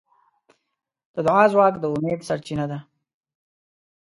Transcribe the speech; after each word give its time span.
د 1.13 1.15
دعا 1.27 1.43
ځواک 1.53 1.73
د 1.79 1.83
امید 1.93 2.19
سرچینه 2.27 2.65
ده. 2.71 2.79